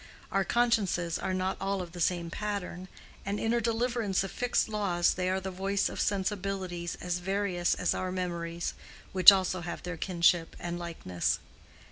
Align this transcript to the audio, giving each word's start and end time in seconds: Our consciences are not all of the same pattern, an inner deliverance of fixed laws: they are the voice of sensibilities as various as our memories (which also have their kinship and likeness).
Our 0.31 0.43
consciences 0.43 1.19
are 1.19 1.31
not 1.31 1.57
all 1.61 1.79
of 1.79 1.91
the 1.91 2.01
same 2.01 2.31
pattern, 2.31 2.87
an 3.23 3.37
inner 3.37 3.59
deliverance 3.61 4.23
of 4.23 4.31
fixed 4.31 4.67
laws: 4.67 5.13
they 5.13 5.29
are 5.29 5.39
the 5.39 5.51
voice 5.51 5.89
of 5.89 6.01
sensibilities 6.01 6.97
as 6.99 7.19
various 7.19 7.75
as 7.75 7.93
our 7.93 8.11
memories 8.11 8.73
(which 9.11 9.31
also 9.31 9.61
have 9.61 9.83
their 9.83 9.97
kinship 9.97 10.55
and 10.59 10.79
likeness). 10.79 11.37